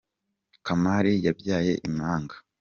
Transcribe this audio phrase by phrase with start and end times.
[0.65, 2.35] Kamari yabyaye imanga.